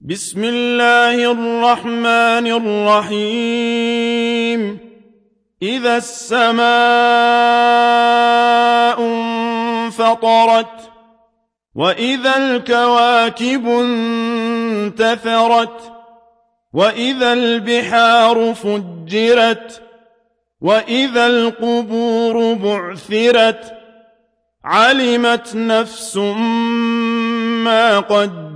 بسم 0.00 0.44
الله 0.44 1.32
الرحمن 1.32 2.46
الرحيم. 3.26 4.78
إذا 5.62 5.96
السماء 5.96 6.62
انفطرت 9.00 10.90
وإذا 11.74 12.36
الكواكب 12.36 13.68
انتثرت 14.88 15.12
وإذا 16.72 17.32
البحار 17.32 18.54
فجرت 18.54 19.82
وإذا 20.60 21.26
القبور 21.26 22.54
بعثرت 22.54 23.74
علمت 24.64 25.54
نفس 25.56 26.16
ما 27.66 28.00
قدمت 28.00 28.47